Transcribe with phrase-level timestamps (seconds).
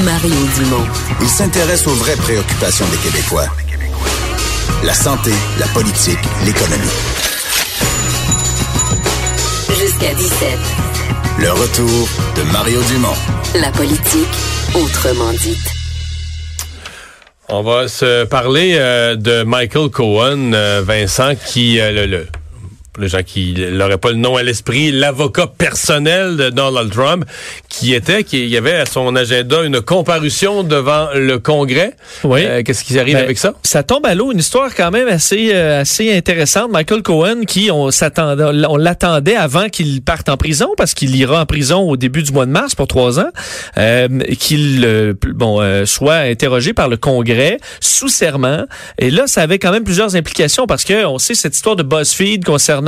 [0.00, 0.86] Mario Dumont.
[1.20, 3.46] Il s'intéresse aux vraies préoccupations des Québécois.
[4.84, 6.88] La santé, la politique, l'économie.
[9.68, 10.58] Jusqu'à 17.
[11.40, 13.14] Le retour de Mario Dumont.
[13.54, 14.28] La politique,
[14.74, 15.70] autrement dite.
[17.50, 22.26] On va se parler euh, de Michael Cohen, euh, Vincent, qui euh, le, le
[22.92, 27.24] pour les gens qui n'auraient pas le nom à l'esprit, l'avocat personnel de Donald Trump,
[27.70, 31.94] qui était, qui y avait à son agenda une comparution devant le Congrès.
[32.22, 32.44] Oui.
[32.44, 33.54] Euh, Qu'est-ce qui arrive Ben, avec ça?
[33.62, 36.70] Ça tombe à l'eau, une histoire quand même assez euh, assez intéressante.
[36.70, 41.40] Michael Cohen, qui on s'attendait, on l'attendait avant qu'il parte en prison parce qu'il ira
[41.40, 43.30] en prison au début du mois de mars pour trois ans,
[43.78, 48.66] euh, qu'il bon soit interrogé par le Congrès sous serment.
[48.98, 51.82] Et là, ça avait quand même plusieurs implications parce que on sait cette histoire de
[51.82, 52.81] BuzzFeed concernant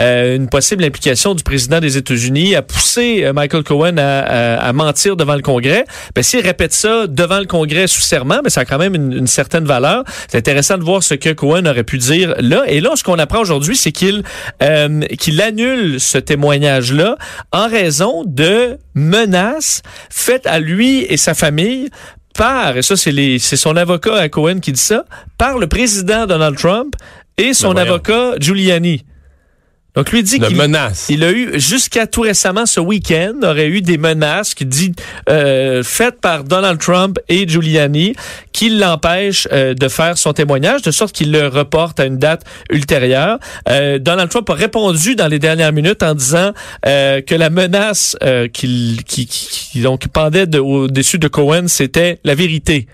[0.00, 4.68] euh, une possible implication du président des États-Unis à pousser euh, Michael Cohen à, à-
[4.68, 5.84] à mentir devant le Congrès.
[6.14, 9.12] Ben, s'il répète ça devant le Congrès sous serment, ben, ça a quand même une,
[9.12, 10.04] une certaine valeur.
[10.28, 12.64] C'est intéressant de voir ce que Cohen aurait pu dire là.
[12.66, 14.22] Et là, ce qu'on apprend aujourd'hui, c'est qu'il
[14.62, 17.16] euh, qu'il annule ce témoignage-là
[17.52, 21.88] en raison de menaces faites à lui et sa famille
[22.36, 25.04] par, et ça c'est les- c'est son avocat à Cohen qui dit ça,
[25.38, 26.94] par le président Donald Trump
[27.38, 29.04] et son Ben avocat Giuliani.
[29.94, 31.06] Donc lui dit qu'il menace.
[31.08, 34.92] il a eu jusqu'à tout récemment ce week-end aurait eu des menaces qui dit
[35.28, 38.16] euh, faites par Donald Trump et Giuliani
[38.52, 42.42] qui l'empêchent euh, de faire son témoignage de sorte qu'il le reporte à une date
[42.70, 43.38] ultérieure.
[43.68, 46.52] Euh, Donald Trump a répondu dans les dernières minutes en disant
[46.86, 51.68] euh, que la menace euh, qu'il qui, qui, qui donc pendait de- au-dessus de Cohen
[51.68, 52.88] c'était la vérité.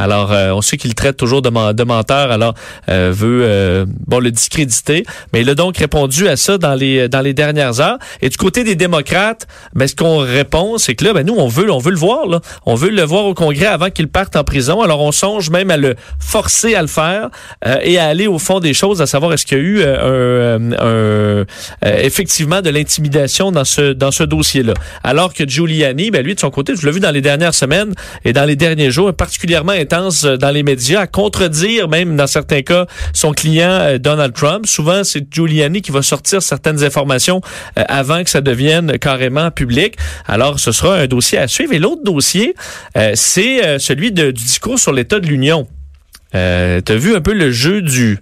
[0.00, 2.54] Alors, euh, on sait qu'il traite toujours de, men- de menteur, alors
[2.88, 5.04] euh, veut euh, bon le discréditer.
[5.32, 7.98] Mais il a donc répondu à ça dans les dans les dernières heures.
[8.22, 11.48] Et du côté des démocrates, ben, ce qu'on répond, c'est que là, ben, nous, on
[11.48, 12.26] veut on veut le voir.
[12.26, 12.40] Là.
[12.64, 14.80] On veut le voir au Congrès avant qu'il parte en prison.
[14.80, 17.28] Alors, on songe même à le forcer à le faire
[17.66, 19.82] euh, et à aller au fond des choses, à savoir est-ce qu'il y a eu
[19.84, 21.44] un,
[21.84, 24.74] effectivement de l'intimidation dans ce dans ce dossier-là.
[25.04, 27.92] Alors que Giuliani, ben lui de son côté, je l'ai vu dans les dernières semaines
[28.24, 32.62] et dans les derniers jours, particulièrement euh, dans les médias, à contredire même dans certains
[32.62, 34.66] cas son client euh, Donald Trump.
[34.66, 37.40] Souvent, c'est Giuliani qui va sortir certaines informations
[37.78, 39.96] euh, avant que ça devienne carrément public.
[40.26, 41.72] Alors, ce sera un dossier à suivre.
[41.72, 42.54] Et l'autre dossier,
[43.14, 45.66] c'est celui du discours sur l'état de l'Union.
[46.32, 48.18] T'as vu un peu le jeu du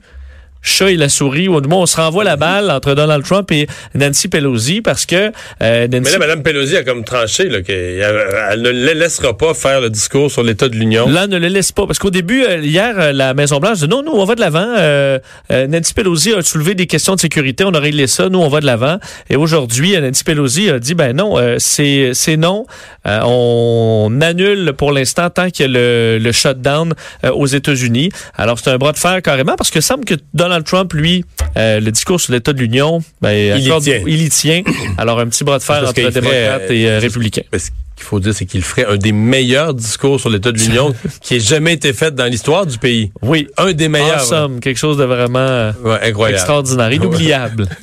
[0.68, 3.50] chat et la souris, ou du moins on se renvoie la balle entre Donald Trump
[3.50, 7.62] et Nancy Pelosi parce que euh, Nancy Mais là, Mme Pelosi a comme tranché là,
[7.62, 8.04] qu'elle
[8.50, 11.08] elle ne le laissera pas faire le discours sur l'état de l'Union.
[11.08, 11.86] Là, ne le laisse pas.
[11.86, 14.74] Parce qu'au début, euh, hier, euh, la Maison-Blanche dit non, nous, on va de l'avant.
[14.78, 15.18] Euh,
[15.50, 17.64] euh, Nancy Pelosi a soulevé des questions de sécurité.
[17.64, 18.28] On a réglé ça.
[18.28, 18.98] Nous, on va de l'avant.
[19.30, 22.66] Et aujourd'hui, euh, Nancy Pelosi a dit, ben non, euh, c'est c'est non.
[23.06, 28.10] Euh, on annule pour l'instant tant qu'il y a le, le shutdown euh, aux États-Unis.
[28.36, 31.24] Alors, c'est un bras de fer carrément parce que semble que Donald Trump, lui,
[31.56, 34.02] euh, le discours sur l'état de l'Union, ben, Il y tient.
[34.06, 34.62] il y tient.
[34.98, 37.42] Alors, un petit bras de fer Parce entre ferait, démocrates euh, et euh, républicains.
[37.52, 40.58] Mais ce qu'il faut dire, c'est qu'il ferait un des meilleurs discours sur l'état de
[40.58, 43.10] l'Union qui ait jamais été fait dans l'histoire du pays.
[43.22, 43.48] Oui.
[43.56, 44.20] Un des En meilleurs.
[44.20, 47.66] somme, quelque chose de vraiment euh, Ouais, extraordinaire, inoubliable.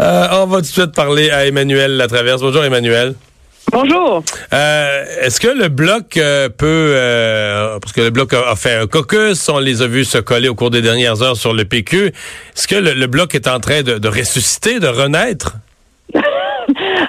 [0.00, 2.40] Euh, on va tout de suite parler à Emmanuel Latraverse.
[2.40, 3.14] Bonjour Emmanuel.
[3.72, 4.22] Bonjour.
[4.52, 8.74] Euh, Est-ce que le bloc euh, peut, euh, parce que le bloc a, a fait
[8.76, 11.64] un caucus, on les a vus se coller au cours des dernières heures sur le
[11.64, 12.06] PQ.
[12.08, 15.54] Est-ce que le, le bloc est en train de, de ressusciter, de renaître?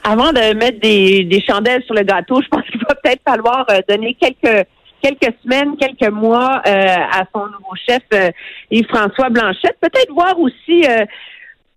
[0.06, 3.66] Avant de mettre des, des chandelles sur le gâteau, je pense qu'il va peut-être falloir
[3.70, 4.66] euh, donner quelques
[5.02, 6.72] quelques semaines, quelques mois euh,
[7.12, 8.30] à son nouveau chef euh,
[8.72, 9.76] Yves-François Blanchette.
[9.82, 11.04] Peut-être voir aussi, euh,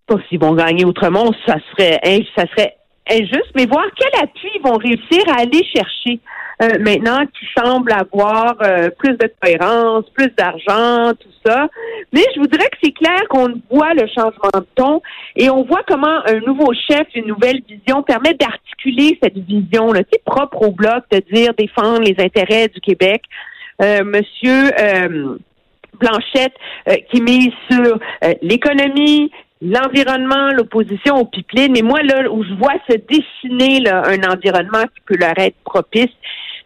[0.07, 2.77] pas s'ils vont gagner autrement, ça serait in- ça serait
[3.11, 6.21] injuste, mais voir quel appui ils vont réussir à aller chercher.
[6.63, 11.69] euh, maintenant qui semble avoir euh, plus de cohérence, plus d'argent, tout ça.
[12.13, 15.03] Mais je voudrais que c'est clair qu'on voit le changement de ton
[15.37, 20.03] et on voit comment un nouveau chef, une nouvelle vision permet d'articuler cette vision là,
[20.05, 23.23] tu sais, propre au bloc, de dire défendre les intérêts du Québec.
[23.83, 25.37] Euh, monsieur euh,
[26.01, 26.55] Blanchette
[26.89, 29.31] euh, qui mise sur euh, l'économie,
[29.63, 31.73] l'environnement, l'opposition au pipeline.
[31.73, 35.57] Mais moi, là, où je vois se dessiner là, un environnement qui peut leur être
[35.65, 36.11] propice,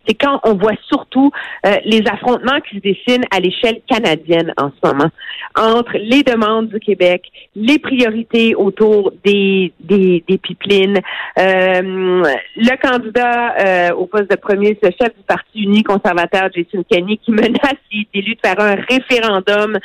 [0.07, 1.31] c'est quand on voit surtout
[1.67, 5.11] euh, les affrontements qui se dessinent à l'échelle canadienne en ce moment
[5.57, 10.99] entre les demandes du Québec, les priorités autour des des, des pipelines,
[11.39, 12.23] euh,
[12.57, 17.19] le candidat euh, au poste de premier, ce chef du Parti uni conservateur Jason Kenney
[17.19, 19.79] qui menace, s'il est élu, de faire un référendum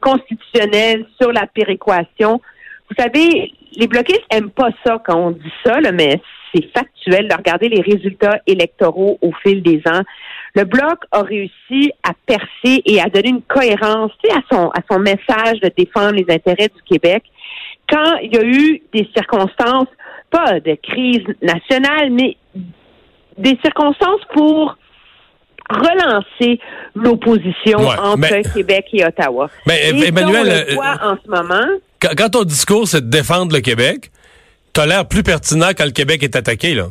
[0.00, 2.40] constitutionnel sur la péréquation.
[2.90, 6.20] Vous savez, les bloquistes aiment pas ça quand on dit ça, là, mais
[6.52, 10.02] c'est factuel de regarder les résultats électoraux au fil des ans.
[10.54, 14.98] Le Bloc a réussi à percer et à donner une cohérence à son, à son
[14.98, 17.22] message de défendre les intérêts du Québec
[17.88, 19.88] quand il y a eu des circonstances,
[20.30, 22.36] pas de crise nationale, mais
[23.36, 24.76] des circonstances pour
[25.68, 26.58] relancer
[26.94, 29.48] l'opposition entre Québec et Ottawa.
[29.66, 31.66] Mais Emmanuel, le voit en ce moment.
[32.00, 34.10] Quand, quand ton discours c'est de défendre le Québec,
[34.72, 36.86] t'as l'air plus pertinent quand le Québec est attaqué, là.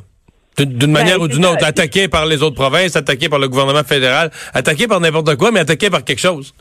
[0.58, 3.84] D'une manière ben, ou d'une autre, attaqué par les autres provinces, attaqué par le gouvernement
[3.84, 6.54] fédéral, attaqué par n'importe quoi, mais attaqué par quelque chose.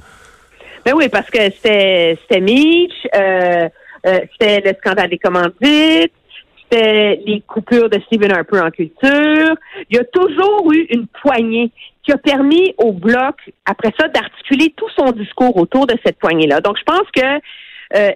[0.85, 3.69] Ben oui, parce que c'était Mitch, euh,
[4.07, 6.13] euh, c'était le scandale des commandites,
[6.63, 9.55] c'était les coupures de Stephen Harper en culture.
[9.91, 11.73] Il y a toujours eu une poignée
[12.05, 13.37] qui a permis au bloc,
[13.67, 16.61] après ça, d'articuler tout son discours autour de cette poignée-là.
[16.61, 17.41] Donc, je pense que
[17.95, 18.11] euh,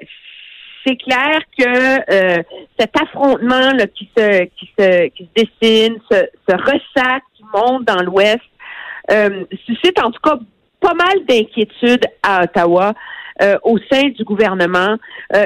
[0.85, 2.43] c'est clair que euh,
[2.79, 8.03] cet affrontement là, qui se qui se qui se dessine, ce, ressac qui monte dans
[8.03, 8.41] l'Ouest,
[9.11, 10.39] euh, suscite en tout cas
[10.81, 12.95] pas mal d'inquiétudes à Ottawa.
[13.41, 14.99] Euh, au sein du gouvernement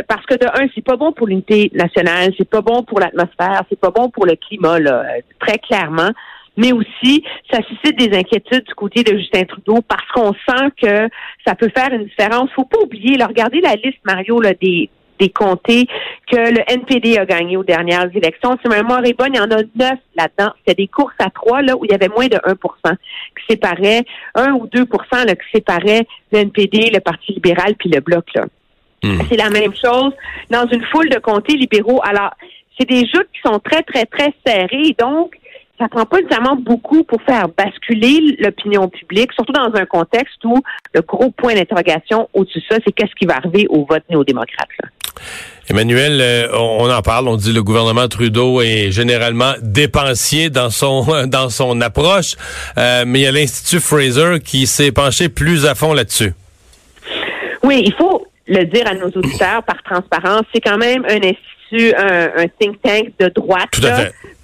[0.09, 3.63] parce que de un c'est pas bon pour l'unité nationale c'est pas bon pour l'atmosphère
[3.69, 5.05] c'est pas bon pour le climat là
[5.39, 6.11] très clairement
[6.57, 11.09] mais aussi ça suscite des inquiétudes du côté de Justin Trudeau parce qu'on sent que
[11.47, 12.51] ça peut faire une différence.
[12.55, 14.89] Faut pas oublier, là, regardez la liste, Mario, là, des,
[15.19, 15.87] des comtés
[16.31, 18.57] que le NPD a gagné aux dernières élections.
[18.63, 20.53] Si ma mémoire est bonne, il y en a neuf là-dedans.
[20.59, 24.05] C'était des courses à trois là où il y avait moins de 1% qui séparait,
[24.35, 28.27] 1 ou 2% là, qui séparait le NPD, le Parti libéral puis le Bloc.
[28.35, 28.47] Là.
[29.03, 29.19] Hmm.
[29.29, 30.13] C'est la même chose
[30.51, 32.01] dans une foule de comtés libéraux.
[32.05, 32.35] Alors,
[32.79, 34.95] c'est des joutes qui sont très, très, très serrées.
[34.99, 35.37] Donc,
[35.79, 40.63] ça prend pas nécessairement beaucoup pour faire basculer l'opinion publique, surtout dans un contexte où
[40.95, 44.69] le gros point d'interrogation au-dessus de ça, c'est qu'est-ce qui va arriver au vote néo-démocrate.
[45.69, 51.05] Emmanuel, euh, on en parle, on dit le gouvernement Trudeau est généralement dépensier dans son
[51.27, 52.37] dans son approche,
[52.79, 56.33] euh, mais il y a l'Institut Fraser qui s'est penché plus à fond là-dessus.
[57.63, 61.56] Oui, il faut le dire à nos auditeurs par transparence, c'est quand même un institut,
[61.73, 63.81] un, think tank de droite,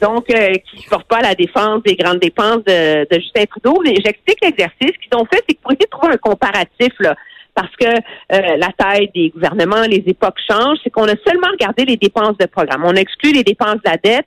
[0.00, 3.80] donc euh, qui ne porte pas la défense des grandes dépenses de, de Justin Trudeau.
[3.84, 7.14] Mais j'explique l'exercice qu'ils ont fait, c'est qu'ils pourraient trouver un comparatif là
[7.54, 11.84] parce que euh, la taille des gouvernements, les époques changent, c'est qu'on a seulement regardé
[11.84, 12.82] les dépenses de programme.
[12.84, 14.26] On exclut les dépenses de la dette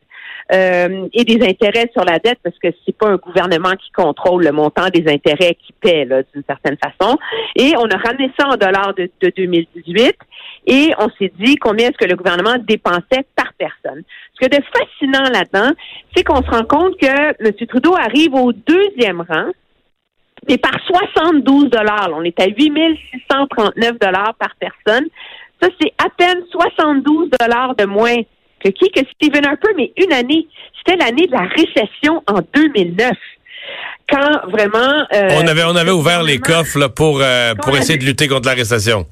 [0.51, 4.43] euh, et des intérêts sur la dette parce que c'est pas un gouvernement qui contrôle
[4.43, 7.17] le montant des intérêts qui paie d'une certaine façon.
[7.55, 10.15] Et on a ramené ça en dollars de, de 2018
[10.67, 14.03] et on s'est dit combien est-ce que le gouvernement dépensait par personne.
[14.39, 15.71] Ce que de fascinant là-dedans,
[16.15, 17.67] c'est qu'on se rend compte que M.
[17.67, 19.51] Trudeau arrive au deuxième rang
[20.47, 22.09] mais par 72 dollars.
[22.13, 25.07] On est à 8639 dollars par personne.
[25.61, 28.17] Ça, c'est à peine 72 dollars de moins
[28.65, 28.91] que qui?
[28.91, 30.47] Que Stephen Harper, mais une année.
[30.77, 33.11] C'était l'année de la récession en 2009
[34.09, 37.97] quand vraiment euh, on avait on avait ouvert les coffres là, pour euh, pour essayer
[37.97, 39.05] de lutter contre la récession.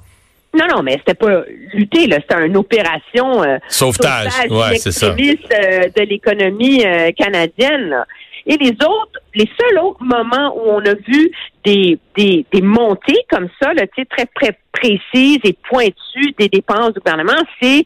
[0.55, 1.41] Non, non, mais c'était pas
[1.73, 5.09] lutter, là, c'était une opération euh, sauvetage, ouais, c'est ça.
[5.09, 6.85] de l'économie
[7.17, 8.05] canadienne.
[8.45, 11.31] Et les autres, les seuls autres moments où on a vu
[11.65, 16.99] des, des, des montées comme ça, là, très, très précises et pointues des dépenses du
[16.99, 17.85] gouvernement, c'est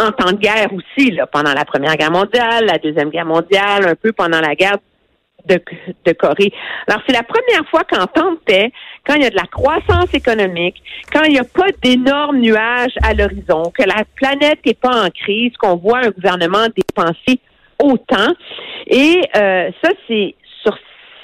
[0.00, 3.86] en temps de guerre aussi, là, pendant la Première Guerre mondiale, la Deuxième Guerre mondiale,
[3.88, 4.78] un peu pendant la guerre
[5.46, 5.60] de,
[6.04, 6.52] de Corée.
[6.86, 8.72] Alors, c'est la première fois qu'en temps de paix,
[9.06, 12.94] quand il y a de la croissance économique, quand il n'y a pas d'énormes nuages
[13.02, 17.40] à l'horizon, que la planète n'est pas en crise, qu'on voit un gouvernement dépenser
[17.82, 18.34] autant.
[18.86, 20.34] Et euh, ça, c'est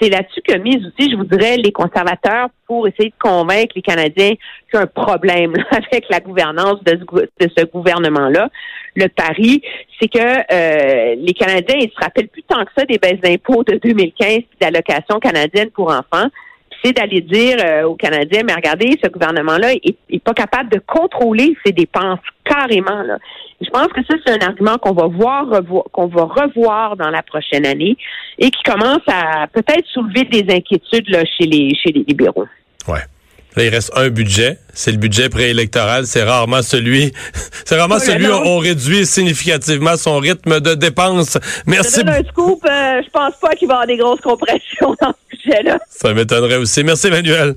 [0.00, 4.30] c'est là-dessus que mise aussi, je voudrais, les conservateurs pour essayer de convaincre les Canadiens
[4.30, 8.48] qu'il y a un problème avec la gouvernance de ce, de ce gouvernement-là.
[8.94, 9.62] Le pari,
[10.00, 13.64] c'est que euh, les Canadiens, ils se rappellent plus tant que ça des baisses d'impôts
[13.64, 16.28] de 2015 et d'allocations canadiennes pour enfants
[16.82, 21.56] c'est d'aller dire euh, aux Canadiens, mais regardez, ce gouvernement-là est, pas capable de contrôler
[21.64, 23.02] ses dépenses carrément.
[23.02, 23.18] Là.
[23.60, 25.46] Je pense que ça, c'est un argument qu'on va voir,
[25.92, 27.96] qu'on va revoir dans la prochaine année
[28.38, 32.46] et qui commence à peut-être soulever des inquiétudes là, chez les chez les libéraux.
[32.88, 33.00] Ouais.
[33.56, 34.58] Là, il reste un budget.
[34.74, 36.06] C'est le budget préélectoral.
[36.06, 37.12] C'est rarement celui,
[37.64, 41.38] c'est rarement Oui, celui où on réduit significativement son rythme de dépenses.
[41.42, 42.00] Je Merci.
[42.00, 44.94] te donne un scoop, euh, je pense pas qu'il va y avoir des grosses compressions
[45.00, 45.14] dans
[45.46, 45.78] sujet-là.
[45.88, 46.84] Ça m'étonnerait aussi.
[46.84, 47.54] Merci, Emmanuel.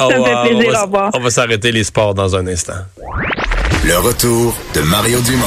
[0.00, 0.68] Au me fait plaisir.
[0.68, 1.10] On va, Au revoir.
[1.14, 2.74] on va s'arrêter les sports dans un instant.
[3.84, 5.46] Le retour de Mario Dumont.